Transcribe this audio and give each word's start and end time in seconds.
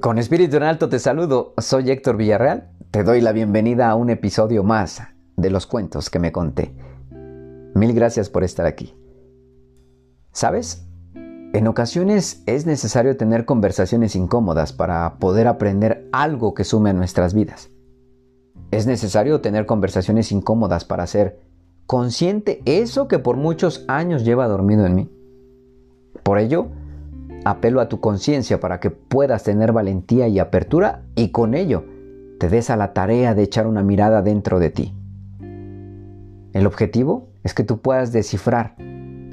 Con 0.00 0.18
espíritu 0.18 0.56
en 0.58 0.62
alto 0.62 0.88
te 0.88 1.00
saludo, 1.00 1.54
soy 1.58 1.90
Héctor 1.90 2.16
Villarreal, 2.16 2.70
te 2.92 3.02
doy 3.02 3.20
la 3.20 3.32
bienvenida 3.32 3.90
a 3.90 3.96
un 3.96 4.10
episodio 4.10 4.62
más 4.62 5.02
de 5.36 5.50
los 5.50 5.66
cuentos 5.66 6.08
que 6.08 6.20
me 6.20 6.30
conté. 6.30 6.72
Mil 7.74 7.92
gracias 7.94 8.30
por 8.30 8.44
estar 8.44 8.64
aquí. 8.64 8.94
¿Sabes? 10.30 10.86
En 11.52 11.66
ocasiones 11.66 12.44
es 12.46 12.64
necesario 12.64 13.16
tener 13.16 13.44
conversaciones 13.44 14.14
incómodas 14.14 14.72
para 14.72 15.18
poder 15.18 15.48
aprender 15.48 16.08
algo 16.12 16.54
que 16.54 16.62
sume 16.62 16.90
a 16.90 16.94
nuestras 16.94 17.34
vidas. 17.34 17.70
Es 18.70 18.86
necesario 18.86 19.40
tener 19.40 19.66
conversaciones 19.66 20.30
incómodas 20.30 20.84
para 20.84 21.08
ser 21.08 21.40
consciente 21.86 22.62
eso 22.66 23.08
que 23.08 23.18
por 23.18 23.36
muchos 23.36 23.84
años 23.88 24.24
lleva 24.24 24.46
dormido 24.46 24.86
en 24.86 24.94
mí. 24.94 25.10
Por 26.22 26.38
ello, 26.38 26.68
Apelo 27.48 27.80
a 27.80 27.88
tu 27.88 27.98
conciencia 27.98 28.60
para 28.60 28.78
que 28.78 28.90
puedas 28.90 29.42
tener 29.42 29.72
valentía 29.72 30.28
y 30.28 30.38
apertura 30.38 31.00
y 31.14 31.30
con 31.30 31.54
ello 31.54 31.82
te 32.38 32.50
des 32.50 32.68
a 32.68 32.76
la 32.76 32.92
tarea 32.92 33.34
de 33.34 33.42
echar 33.42 33.66
una 33.66 33.82
mirada 33.82 34.20
dentro 34.20 34.58
de 34.58 34.68
ti. 34.68 34.94
El 36.52 36.66
objetivo 36.66 37.30
es 37.44 37.54
que 37.54 37.64
tú 37.64 37.78
puedas 37.78 38.12
descifrar 38.12 38.74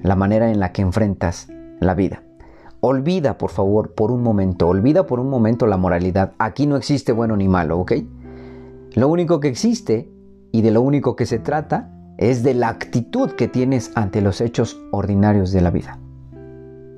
la 0.01 0.15
manera 0.15 0.49
en 0.49 0.61
la 0.61 0.71
que 0.71 0.81
enfrentas 0.81 1.49
la 1.81 1.93
vida. 1.93 2.23
Olvida, 2.79 3.37
por 3.37 3.49
favor, 3.49 3.95
por 3.95 4.11
un 4.11 4.23
momento, 4.23 4.69
olvida 4.69 5.05
por 5.05 5.19
un 5.19 5.29
momento 5.29 5.67
la 5.67 5.75
moralidad. 5.75 6.35
Aquí 6.39 6.67
no 6.67 6.77
existe 6.77 7.11
bueno 7.11 7.35
ni 7.35 7.49
malo, 7.49 7.79
¿ok? 7.79 7.95
Lo 8.93 9.09
único 9.09 9.41
que 9.41 9.49
existe 9.49 10.09
y 10.53 10.61
de 10.61 10.71
lo 10.71 10.81
único 10.81 11.17
que 11.17 11.25
se 11.25 11.39
trata 11.39 11.91
es 12.17 12.43
de 12.43 12.53
la 12.53 12.69
actitud 12.69 13.31
que 13.31 13.49
tienes 13.49 13.91
ante 13.95 14.21
los 14.21 14.39
hechos 14.39 14.79
ordinarios 14.93 15.51
de 15.51 15.59
la 15.59 15.69
vida. 15.69 15.99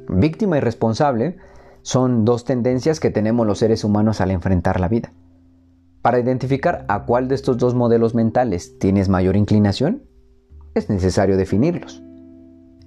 Víctima 0.09 0.57
y 0.57 0.61
responsable 0.61 1.37
son 1.81 2.25
dos 2.25 2.45
tendencias 2.45 2.99
que 2.99 3.11
tenemos 3.11 3.45
los 3.45 3.59
seres 3.59 3.83
humanos 3.83 4.21
al 4.21 4.31
enfrentar 4.31 4.79
la 4.79 4.87
vida. 4.87 5.11
Para 6.01 6.19
identificar 6.19 6.85
a 6.87 7.05
cuál 7.05 7.27
de 7.27 7.35
estos 7.35 7.57
dos 7.57 7.75
modelos 7.75 8.15
mentales 8.15 8.79
tienes 8.79 9.09
mayor 9.09 9.35
inclinación, 9.35 10.03
es 10.75 10.89
necesario 10.89 11.35
definirlos. 11.35 12.01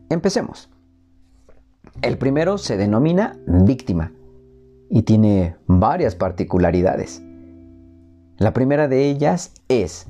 Empecemos. 0.08 0.70
El 2.02 2.18
primero 2.18 2.56
se 2.56 2.76
denomina 2.76 3.38
víctima 3.46 4.12
y 4.88 5.02
tiene 5.02 5.56
varias 5.66 6.14
particularidades. 6.14 7.22
La 8.38 8.54
primera 8.54 8.88
de 8.88 9.10
ellas 9.10 9.52
es, 9.68 10.06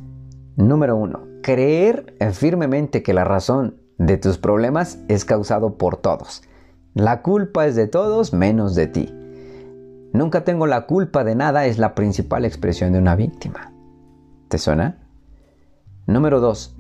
número 0.57 0.97
uno, 0.97 1.27
creer 1.43 2.15
firmemente 2.33 3.03
que 3.03 3.15
la 3.15 3.25
razón 3.25 3.77
de 3.99 4.17
tus 4.17 4.39
problemas 4.39 4.99
es 5.09 5.25
causado 5.25 5.77
por 5.77 5.97
todos 5.97 6.43
la 6.95 7.23
culpa 7.23 7.67
es 7.67 7.77
de 7.77 7.87
todos 7.87 8.33
menos 8.33 8.75
de 8.75 8.87
ti. 8.89 9.15
Nunca 10.13 10.43
tengo 10.45 10.67
la 10.67 10.87
culpa 10.87 11.23
de 11.23 11.37
nada 11.37 11.67
es 11.67 11.79
la 11.79 11.95
principal 11.95 12.45
expresión 12.45 12.93
de 12.93 12.99
una 12.99 13.15
víctima. 13.15 13.73
¿Te 14.49 14.59
suena? 14.59 14.99
Número 16.07 16.41
2. 16.41 16.77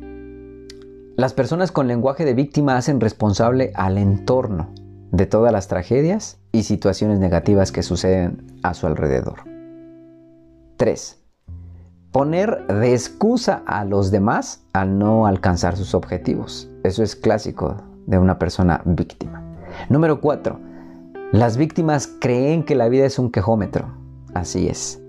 Las 1.16 1.32
personas 1.32 1.70
con 1.70 1.86
lenguaje 1.86 2.24
de 2.24 2.34
víctima 2.34 2.76
hacen 2.76 3.00
responsable 3.00 3.70
al 3.74 3.98
entorno 3.98 4.70
de 5.12 5.26
todas 5.26 5.52
las 5.52 5.68
tragedias 5.68 6.38
y 6.50 6.64
situaciones 6.64 7.20
negativas 7.20 7.70
que 7.70 7.84
suceden 7.84 8.58
a 8.64 8.74
su 8.74 8.88
alrededor. 8.88 9.44
3. 10.76 11.22
Poner 12.10 12.66
de 12.66 12.94
excusa 12.94 13.62
a 13.66 13.84
los 13.84 14.10
demás 14.10 14.64
al 14.72 14.98
no 14.98 15.26
alcanzar 15.26 15.76
sus 15.76 15.94
objetivos. 15.94 16.68
Eso 16.82 17.04
es 17.04 17.14
clásico 17.14 17.76
de 18.06 18.18
una 18.18 18.38
persona 18.38 18.82
víctima. 18.84 19.39
Número 19.88 20.20
4. 20.20 20.60
Las 21.32 21.56
víctimas 21.56 22.08
creen 22.20 22.64
que 22.64 22.74
la 22.74 22.88
vida 22.88 23.06
es 23.06 23.18
un 23.18 23.30
quejómetro. 23.30 23.94
Así 24.34 24.68
es. 24.68 25.00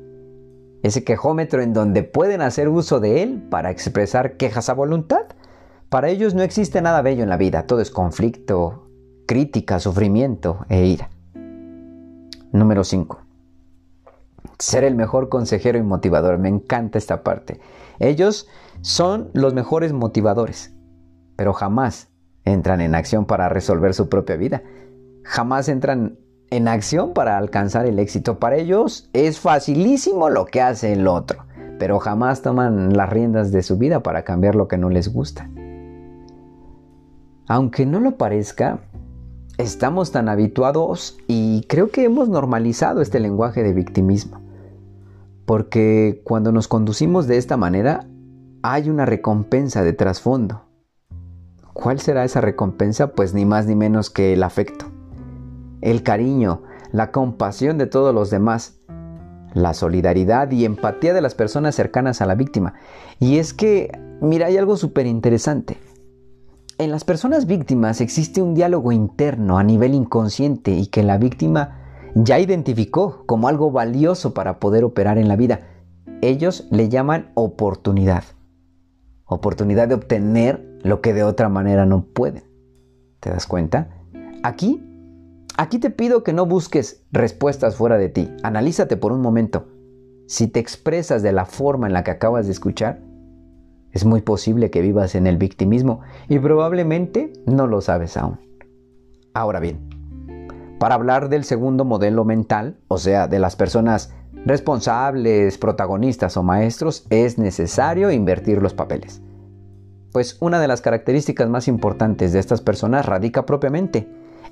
Ese 0.83 1.03
quejómetro 1.03 1.61
en 1.61 1.73
donde 1.73 2.03
pueden 2.03 2.41
hacer 2.41 2.69
uso 2.69 2.99
de 2.99 3.23
él 3.23 3.41
para 3.49 3.69
expresar 3.69 4.37
quejas 4.37 4.69
a 4.69 4.73
voluntad. 4.73 5.25
Para 5.89 6.09
ellos 6.09 6.33
no 6.33 6.41
existe 6.41 6.81
nada 6.81 7.01
bello 7.01 7.23
en 7.23 7.29
la 7.29 7.37
vida, 7.37 7.67
todo 7.67 7.81
es 7.81 7.91
conflicto, 7.91 8.87
crítica, 9.27 9.79
sufrimiento 9.79 10.65
e 10.69 10.85
ira. 10.85 11.09
Número 12.51 12.83
5. 12.83 13.19
Ser 14.57 14.83
el 14.83 14.95
mejor 14.95 15.29
consejero 15.29 15.77
y 15.77 15.83
motivador. 15.83 16.37
Me 16.37 16.49
encanta 16.49 16.97
esta 16.97 17.23
parte. 17.23 17.59
Ellos 17.99 18.47
son 18.81 19.31
los 19.33 19.53
mejores 19.53 19.93
motivadores, 19.93 20.73
pero 21.35 21.53
jamás 21.53 22.10
entran 22.45 22.81
en 22.81 22.95
acción 22.95 23.25
para 23.25 23.49
resolver 23.49 23.93
su 23.93 24.09
propia 24.09 24.35
vida. 24.35 24.63
Jamás 25.23 25.69
entran 25.69 26.17
en 26.49 26.67
acción 26.67 27.13
para 27.13 27.37
alcanzar 27.37 27.85
el 27.85 27.99
éxito. 27.99 28.39
Para 28.39 28.57
ellos 28.57 29.09
es 29.13 29.39
facilísimo 29.39 30.29
lo 30.29 30.45
que 30.45 30.61
hace 30.61 30.93
el 30.93 31.07
otro, 31.07 31.45
pero 31.79 31.99
jamás 31.99 32.41
toman 32.41 32.95
las 32.95 33.09
riendas 33.09 33.51
de 33.51 33.63
su 33.63 33.77
vida 33.77 34.03
para 34.03 34.23
cambiar 34.23 34.55
lo 34.55 34.67
que 34.67 34.77
no 34.77 34.89
les 34.89 35.11
gusta. 35.11 35.49
Aunque 37.47 37.85
no 37.85 37.99
lo 37.99 38.17
parezca, 38.17 38.79
estamos 39.57 40.11
tan 40.11 40.29
habituados 40.29 41.17
y 41.27 41.65
creo 41.67 41.89
que 41.89 42.03
hemos 42.03 42.29
normalizado 42.29 43.01
este 43.01 43.19
lenguaje 43.19 43.63
de 43.63 43.73
victimismo. 43.73 44.39
Porque 45.45 46.21
cuando 46.23 46.51
nos 46.51 46.67
conducimos 46.67 47.27
de 47.27 47.37
esta 47.37 47.57
manera, 47.57 48.07
hay 48.61 48.89
una 48.89 49.05
recompensa 49.05 49.83
de 49.83 49.93
trasfondo. 49.93 50.70
¿Cuál 51.73 51.99
será 51.99 52.23
esa 52.25 52.41
recompensa? 52.41 53.13
Pues 53.13 53.33
ni 53.33 53.45
más 53.45 53.65
ni 53.65 53.75
menos 53.75 54.09
que 54.09 54.33
el 54.33 54.43
afecto, 54.43 54.85
el 55.81 56.03
cariño, 56.03 56.63
la 56.91 57.11
compasión 57.11 57.77
de 57.77 57.87
todos 57.87 58.13
los 58.13 58.29
demás, 58.29 58.79
la 59.53 59.73
solidaridad 59.73 60.51
y 60.51 60.65
empatía 60.65 61.13
de 61.13 61.21
las 61.21 61.35
personas 61.35 61.75
cercanas 61.75 62.21
a 62.21 62.25
la 62.25 62.35
víctima. 62.35 62.73
Y 63.19 63.37
es 63.37 63.53
que, 63.53 63.91
mira, 64.21 64.47
hay 64.47 64.57
algo 64.57 64.75
súper 64.75 65.05
interesante. 65.07 65.77
En 66.77 66.91
las 66.91 67.03
personas 67.03 67.45
víctimas 67.45 68.01
existe 68.01 68.41
un 68.41 68.53
diálogo 68.53 68.91
interno 68.91 69.57
a 69.57 69.63
nivel 69.63 69.93
inconsciente 69.93 70.71
y 70.71 70.87
que 70.87 71.03
la 71.03 71.17
víctima 71.17 71.77
ya 72.15 72.39
identificó 72.39 73.23
como 73.25 73.47
algo 73.47 73.71
valioso 73.71 74.33
para 74.33 74.59
poder 74.59 74.83
operar 74.83 75.17
en 75.17 75.27
la 75.27 75.35
vida. 75.35 75.61
Ellos 76.21 76.67
le 76.71 76.89
llaman 76.89 77.31
oportunidad. 77.35 78.23
Oportunidad 79.25 79.87
de 79.87 79.95
obtener 79.95 80.70
lo 80.83 81.01
que 81.01 81.13
de 81.13 81.23
otra 81.23 81.49
manera 81.49 81.85
no 81.85 82.03
pueden. 82.03 82.43
¿Te 83.19 83.29
das 83.29 83.45
cuenta? 83.45 83.89
Aquí, 84.43 84.83
aquí 85.57 85.79
te 85.79 85.89
pido 85.89 86.23
que 86.23 86.33
no 86.33 86.45
busques 86.45 87.03
respuestas 87.11 87.75
fuera 87.75 87.97
de 87.97 88.09
ti. 88.09 88.29
Analízate 88.43 88.97
por 88.97 89.11
un 89.11 89.21
momento. 89.21 89.67
Si 90.27 90.47
te 90.47 90.59
expresas 90.59 91.21
de 91.21 91.31
la 91.31 91.45
forma 91.45 91.87
en 91.87 91.93
la 91.93 92.03
que 92.03 92.11
acabas 92.11 92.45
de 92.45 92.53
escuchar, 92.53 92.99
es 93.91 94.05
muy 94.05 94.21
posible 94.21 94.71
que 94.71 94.81
vivas 94.81 95.15
en 95.15 95.27
el 95.27 95.37
victimismo 95.37 95.99
y 96.29 96.39
probablemente 96.39 97.33
no 97.45 97.67
lo 97.67 97.81
sabes 97.81 98.15
aún. 98.15 98.39
Ahora 99.33 99.59
bien, 99.59 99.89
para 100.79 100.95
hablar 100.95 101.29
del 101.29 101.43
segundo 101.43 101.85
modelo 101.85 102.25
mental, 102.25 102.77
o 102.87 102.97
sea, 102.97 103.27
de 103.27 103.39
las 103.39 103.55
personas 103.55 104.13
responsables, 104.45 105.57
protagonistas 105.57 106.37
o 106.37 106.43
maestros, 106.43 107.05
es 107.09 107.37
necesario 107.37 108.11
invertir 108.11 108.61
los 108.61 108.73
papeles 108.73 109.21
pues 110.11 110.37
una 110.39 110.59
de 110.59 110.67
las 110.67 110.81
características 110.81 111.49
más 111.49 111.67
importantes 111.67 112.33
de 112.33 112.39
estas 112.39 112.61
personas 112.61 113.05
radica 113.05 113.45
propiamente 113.45 114.07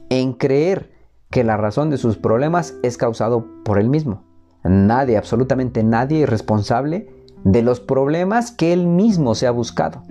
en 0.09 0.33
creer 0.33 0.91
que 1.29 1.43
la 1.43 1.57
razón 1.57 1.89
de 1.89 1.97
sus 1.97 2.17
problemas 2.17 2.75
es 2.83 2.97
causado 2.97 3.45
por 3.63 3.79
él 3.79 3.89
mismo. 3.89 4.23
Nadie, 4.63 5.17
absolutamente 5.17 5.83
nadie 5.83 6.23
es 6.23 6.29
responsable 6.29 7.07
de 7.43 7.61
los 7.61 7.79
problemas 7.79 8.51
que 8.51 8.73
él 8.73 8.87
mismo 8.87 9.35
se 9.35 9.47
ha 9.47 9.51
buscado. 9.51 10.03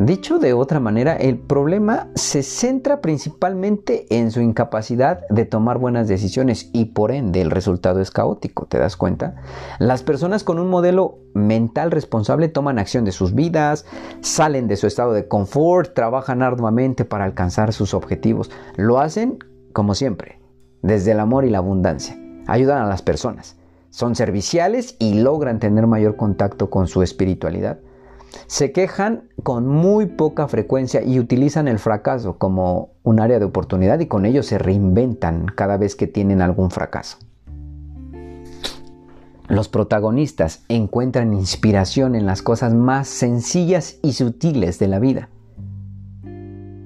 Dicho 0.00 0.40
de 0.40 0.54
otra 0.54 0.80
manera, 0.80 1.14
el 1.14 1.38
problema 1.38 2.08
se 2.16 2.42
centra 2.42 3.00
principalmente 3.00 4.06
en 4.10 4.32
su 4.32 4.40
incapacidad 4.40 5.20
de 5.30 5.44
tomar 5.44 5.78
buenas 5.78 6.08
decisiones 6.08 6.68
y 6.72 6.86
por 6.86 7.12
ende 7.12 7.40
el 7.40 7.52
resultado 7.52 8.00
es 8.00 8.10
caótico, 8.10 8.66
¿te 8.66 8.78
das 8.78 8.96
cuenta? 8.96 9.36
Las 9.78 10.02
personas 10.02 10.42
con 10.42 10.58
un 10.58 10.68
modelo 10.68 11.20
mental 11.32 11.92
responsable 11.92 12.48
toman 12.48 12.80
acción 12.80 13.04
de 13.04 13.12
sus 13.12 13.36
vidas, 13.36 13.86
salen 14.20 14.66
de 14.66 14.74
su 14.74 14.88
estado 14.88 15.12
de 15.12 15.28
confort, 15.28 15.94
trabajan 15.94 16.42
arduamente 16.42 17.04
para 17.04 17.24
alcanzar 17.24 17.72
sus 17.72 17.94
objetivos. 17.94 18.50
Lo 18.74 18.98
hacen, 18.98 19.38
como 19.72 19.94
siempre, 19.94 20.40
desde 20.82 21.12
el 21.12 21.20
amor 21.20 21.44
y 21.44 21.50
la 21.50 21.58
abundancia. 21.58 22.18
Ayudan 22.48 22.82
a 22.82 22.88
las 22.88 23.02
personas, 23.02 23.58
son 23.90 24.16
serviciales 24.16 24.96
y 24.98 25.20
logran 25.20 25.60
tener 25.60 25.86
mayor 25.86 26.16
contacto 26.16 26.68
con 26.68 26.88
su 26.88 27.04
espiritualidad 27.04 27.78
se 28.46 28.72
quejan 28.72 29.28
con 29.42 29.66
muy 29.66 30.06
poca 30.06 30.48
frecuencia 30.48 31.02
y 31.02 31.18
utilizan 31.18 31.68
el 31.68 31.78
fracaso 31.78 32.38
como 32.38 32.90
un 33.02 33.20
área 33.20 33.38
de 33.38 33.44
oportunidad 33.44 34.00
y 34.00 34.06
con 34.06 34.26
ello 34.26 34.42
se 34.42 34.58
reinventan 34.58 35.46
cada 35.46 35.76
vez 35.76 35.96
que 35.96 36.06
tienen 36.06 36.42
algún 36.42 36.70
fracaso. 36.70 37.18
Los 39.46 39.68
protagonistas 39.68 40.64
encuentran 40.68 41.34
inspiración 41.34 42.14
en 42.14 42.24
las 42.26 42.42
cosas 42.42 42.72
más 42.72 43.08
sencillas 43.08 43.98
y 44.02 44.14
sutiles 44.14 44.78
de 44.78 44.88
la 44.88 44.98
vida. 44.98 45.28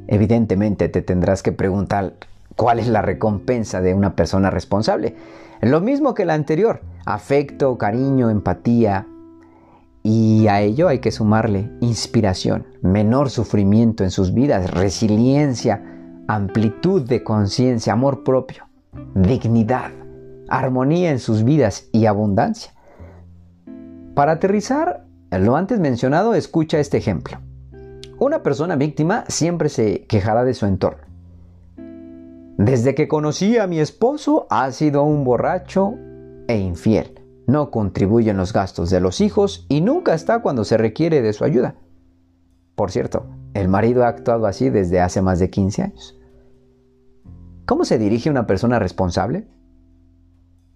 Evidentemente 0.08 0.88
te 0.88 1.02
tendrás 1.02 1.42
que 1.42 1.52
preguntar, 1.52 2.14
¿Cuál 2.58 2.80
es 2.80 2.88
la 2.88 3.02
recompensa 3.02 3.80
de 3.80 3.94
una 3.94 4.16
persona 4.16 4.50
responsable? 4.50 5.14
Lo 5.60 5.80
mismo 5.80 6.12
que 6.12 6.24
la 6.24 6.34
anterior, 6.34 6.80
afecto, 7.06 7.78
cariño, 7.78 8.30
empatía. 8.30 9.06
Y 10.10 10.48
a 10.48 10.62
ello 10.62 10.88
hay 10.88 11.00
que 11.00 11.10
sumarle 11.10 11.70
inspiración, 11.80 12.66
menor 12.80 13.28
sufrimiento 13.28 14.04
en 14.04 14.10
sus 14.10 14.32
vidas, 14.32 14.70
resiliencia, 14.70 15.84
amplitud 16.26 17.02
de 17.02 17.22
conciencia, 17.22 17.92
amor 17.92 18.24
propio, 18.24 18.64
dignidad, 19.14 19.90
armonía 20.48 21.10
en 21.10 21.18
sus 21.18 21.44
vidas 21.44 21.90
y 21.92 22.06
abundancia. 22.06 22.72
Para 24.14 24.32
aterrizar 24.32 25.04
lo 25.30 25.56
antes 25.56 25.78
mencionado, 25.78 26.32
escucha 26.32 26.78
este 26.78 26.96
ejemplo. 26.96 27.36
Una 28.18 28.42
persona 28.42 28.76
víctima 28.76 29.24
siempre 29.28 29.68
se 29.68 30.06
quejará 30.06 30.42
de 30.44 30.54
su 30.54 30.64
entorno. 30.64 31.02
Desde 32.56 32.94
que 32.94 33.08
conocí 33.08 33.58
a 33.58 33.66
mi 33.66 33.78
esposo 33.78 34.46
ha 34.48 34.72
sido 34.72 35.02
un 35.02 35.24
borracho 35.24 35.96
e 36.46 36.56
infiel. 36.56 37.17
No 37.48 37.72
contribuye 37.72 38.30
en 38.30 38.36
los 38.36 38.52
gastos 38.52 38.90
de 38.90 39.00
los 39.00 39.20
hijos 39.20 39.66
y 39.68 39.80
nunca 39.80 40.14
está 40.14 40.40
cuando 40.40 40.62
se 40.62 40.76
requiere 40.76 41.20
de 41.20 41.32
su 41.32 41.42
ayuda. 41.42 41.74
Por 42.76 42.92
cierto, 42.92 43.26
el 43.54 43.66
marido 43.66 44.04
ha 44.04 44.08
actuado 44.08 44.46
así 44.46 44.70
desde 44.70 45.00
hace 45.00 45.20
más 45.20 45.40
de 45.40 45.50
15 45.50 45.82
años. 45.82 46.16
¿Cómo 47.66 47.84
se 47.84 47.98
dirige 47.98 48.30
una 48.30 48.46
persona 48.46 48.78
responsable? 48.78 49.48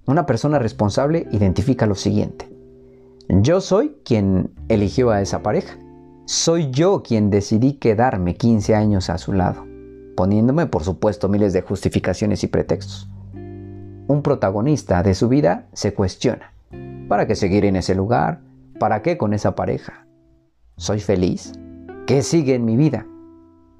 Una 0.06 0.26
persona 0.26 0.58
responsable 0.58 1.28
identifica 1.30 1.86
lo 1.86 1.94
siguiente. 1.94 2.52
Yo 3.28 3.60
soy 3.60 3.98
quien 4.04 4.52
eligió 4.66 5.10
a 5.10 5.20
esa 5.20 5.44
pareja. 5.44 5.78
Soy 6.26 6.72
yo 6.72 7.04
quien 7.04 7.30
decidí 7.30 7.74
quedarme 7.74 8.34
15 8.34 8.74
años 8.74 9.10
a 9.10 9.18
su 9.18 9.32
lado 9.32 9.70
poniéndome 10.14 10.66
por 10.66 10.84
supuesto 10.84 11.28
miles 11.28 11.52
de 11.52 11.62
justificaciones 11.62 12.44
y 12.44 12.46
pretextos. 12.46 13.08
Un 13.34 14.22
protagonista 14.22 15.02
de 15.02 15.14
su 15.14 15.28
vida 15.28 15.68
se 15.72 15.94
cuestiona, 15.94 16.51
¿para 17.08 17.26
qué 17.26 17.34
seguir 17.34 17.64
en 17.64 17.76
ese 17.76 17.94
lugar? 17.94 18.40
¿Para 18.78 19.02
qué 19.02 19.16
con 19.16 19.32
esa 19.32 19.54
pareja? 19.54 20.06
¿Soy 20.76 21.00
feliz? 21.00 21.52
¿Qué 22.06 22.22
sigue 22.22 22.54
en 22.54 22.64
mi 22.64 22.76
vida? 22.76 23.06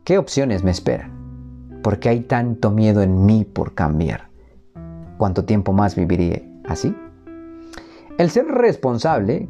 ¿Qué 0.05 0.19
opciones 0.19 0.63
me 0.65 0.71
esperan? 0.71 1.81
¿Por 1.83 1.99
qué 1.99 2.11
hay 2.11 2.21
tanto 2.21 2.71
miedo 2.71 3.03
en 3.03 3.27
mí 3.27 3.45
por 3.45 3.75
cambiar? 3.75 4.29
¿Cuánto 5.19 5.45
tiempo 5.45 5.73
más 5.73 5.97
viviré 5.97 6.49
así? 6.65 6.95
El 8.19 8.31
ser 8.31 8.47
responsable 8.47 9.49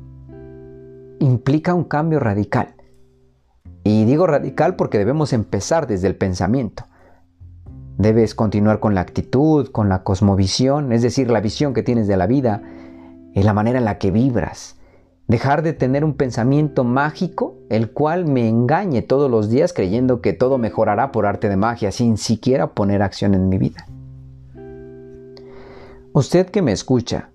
implica 1.18 1.74
un 1.74 1.84
cambio 1.84 2.20
radical 2.20 2.74
y 3.84 4.04
digo 4.04 4.26
radical 4.26 4.76
porque 4.76 4.98
debemos 4.98 5.32
empezar 5.32 5.86
desde 5.86 6.08
el 6.08 6.16
pensamiento. 6.16 6.84
Debes 7.98 8.34
continuar 8.34 8.80
con 8.80 8.94
la 8.94 9.00
actitud, 9.00 9.68
con 9.70 9.88
la 9.88 10.02
cosmovisión, 10.02 10.92
es 10.92 11.02
decir, 11.02 11.30
la 11.30 11.40
visión 11.40 11.74
que 11.74 11.82
tienes 11.82 12.06
de 12.06 12.16
la 12.16 12.26
vida 12.26 12.62
y 13.34 13.42
la 13.42 13.52
manera 13.52 13.78
en 13.78 13.84
la 13.84 13.98
que 13.98 14.10
vibras. 14.10 14.78
Dejar 15.28 15.62
de 15.62 15.72
tener 15.72 16.04
un 16.04 16.14
pensamiento 16.14 16.84
mágico, 16.84 17.56
el 17.70 17.92
cual 17.92 18.26
me 18.26 18.48
engañe 18.48 19.02
todos 19.02 19.30
los 19.30 19.48
días 19.48 19.72
creyendo 19.72 20.20
que 20.20 20.32
todo 20.32 20.58
mejorará 20.58 21.12
por 21.12 21.26
arte 21.26 21.48
de 21.48 21.56
magia 21.56 21.92
sin 21.92 22.18
siquiera 22.18 22.74
poner 22.74 23.02
acción 23.02 23.34
en 23.34 23.48
mi 23.48 23.58
vida. 23.58 23.86
Usted 26.12 26.50
que 26.50 26.60
me 26.60 26.72
escucha, 26.72 27.30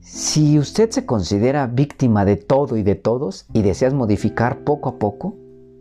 si 0.00 0.56
usted 0.56 0.90
se 0.90 1.04
considera 1.04 1.66
víctima 1.66 2.24
de 2.24 2.36
todo 2.36 2.76
y 2.76 2.84
de 2.84 2.94
todos 2.94 3.46
y 3.52 3.62
deseas 3.62 3.92
modificar 3.92 4.62
poco 4.62 4.90
a 4.90 4.98
poco 5.00 5.34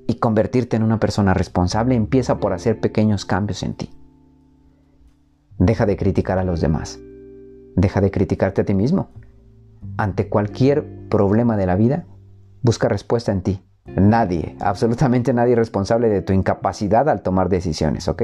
y 0.07 0.15
convertirte 0.15 0.75
en 0.75 0.81
una 0.81 0.99
persona 0.99 1.35
responsable, 1.35 1.93
empieza 1.93 2.39
por 2.39 2.53
hacer 2.53 2.79
pequeños 2.79 3.25
cambios 3.25 3.61
en 3.61 3.75
ti. 3.75 3.91
Deja 5.59 5.85
de 5.85 5.95
criticar 5.95 6.39
a 6.39 6.43
los 6.43 6.59
demás. 6.59 6.99
Deja 7.75 8.01
de 8.01 8.11
criticarte 8.11 8.61
a 8.61 8.65
ti 8.65 8.73
mismo. 8.73 9.09
Ante 9.97 10.29
cualquier 10.29 11.07
problema 11.09 11.57
de 11.57 11.65
la 11.65 11.75
vida, 11.75 12.05
busca 12.61 12.87
respuesta 12.87 13.31
en 13.31 13.41
ti. 13.41 13.61
Nadie, 13.85 14.55
absolutamente 14.59 15.33
nadie 15.33 15.53
es 15.53 15.59
responsable 15.59 16.09
de 16.09 16.21
tu 16.21 16.33
incapacidad 16.33 17.07
al 17.07 17.21
tomar 17.21 17.49
decisiones, 17.49 18.07
¿ok? 18.07 18.23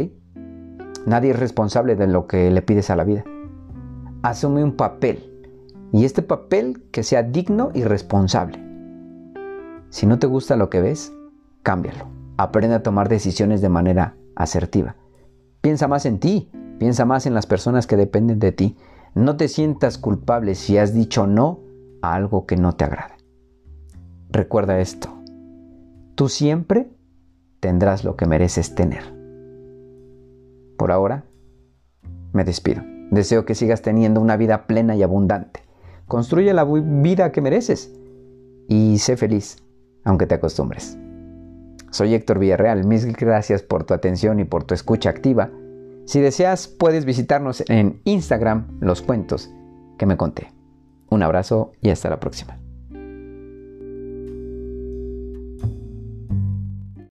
Nadie 1.06 1.31
es 1.31 1.39
responsable 1.39 1.95
de 1.95 2.07
lo 2.07 2.27
que 2.27 2.50
le 2.51 2.62
pides 2.62 2.89
a 2.89 2.95
la 2.95 3.03
vida. 3.03 3.24
Asume 4.24 4.63
un 4.63 4.75
papel 4.75 5.31
y 5.92 6.06
este 6.06 6.21
papel 6.21 6.83
que 6.92 7.04
sea 7.04 7.24
digno 7.24 7.71
y 7.74 7.83
responsable. 7.83 8.59
Si 9.89 10.06
no 10.06 10.19
te 10.19 10.27
gusta 10.27 10.56
lo 10.56 10.69
que 10.69 10.81
ves, 10.81 11.12
cámbialo. 11.63 12.07
Aprende 12.38 12.75
a 12.75 12.83
tomar 12.83 13.09
decisiones 13.09 13.62
de 13.62 13.69
manera 13.69 14.15
asertiva. 14.36 14.95
Piensa 15.62 15.88
más 15.88 16.06
en 16.06 16.19
ti, 16.19 16.50
piensa 16.80 17.06
más 17.06 17.25
en 17.25 17.33
las 17.33 17.45
personas 17.45 17.88
que 17.88 17.97
dependen 17.97 18.39
de 18.39 18.51
ti. 18.51 18.77
No 19.13 19.36
te 19.36 19.48
sientas 19.50 19.98
culpable 19.98 20.56
si 20.56 20.78
has 20.78 20.94
dicho 20.94 21.28
no 21.28 21.60
a 22.02 22.16
algo 22.16 22.46
que 22.46 22.56
no 22.56 22.74
te 22.74 22.86
agrada. 22.86 23.18
Recuerda 24.30 24.80
esto. 24.80 25.10
Tú 26.16 26.30
siempre 26.30 26.90
tendrás 27.60 28.06
lo 28.06 28.16
que 28.16 28.25
mereces 28.25 28.74
tener. 28.74 29.04
Por 30.78 30.92
ahora, 30.92 31.25
me 32.31 32.46
despido. 32.46 32.84
Deseo 33.12 33.44
que 33.44 33.56
sigas 33.56 33.81
teniendo 33.81 34.22
una 34.22 34.38
vida 34.38 34.66
plena 34.66 34.96
y 34.96 35.04
abundante. 35.04 35.62
Construye 36.07 36.54
la 36.54 36.64
vida 36.64 37.34
que 37.34 37.42
mereces 37.42 37.94
y 38.69 38.98
sé 39.00 39.18
feliz, 39.18 39.57
aunque 40.06 40.25
te 40.25 40.36
acostumbres. 40.36 40.98
Soy 41.90 42.14
Héctor 42.14 42.40
Villarreal, 42.40 42.86
mil 42.86 43.12
gracias 43.14 43.62
por 43.62 43.84
tu 43.84 43.94
atención 43.94 44.40
y 44.40 44.46
por 44.46 44.64
tu 44.64 44.74
escucha 44.74 45.10
activa. 45.10 45.52
Si 46.06 46.19
deseas, 46.19 46.68
puedes 46.68 47.06
visitarnos 47.06 47.63
en 47.69 48.01
Instagram, 48.06 48.80
los 48.81 49.01
cuentos 49.01 49.51
que 49.98 50.06
me 50.06 50.18
conté. 50.18 50.51
Un 51.09 51.24
abrazo 51.24 51.74
y 51.81 51.89
hasta 51.89 52.09
la 52.09 52.19
próxima. 52.19 52.61